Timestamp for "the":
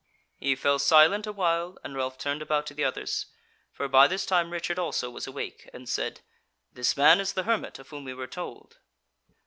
2.73-2.83, 7.33-7.43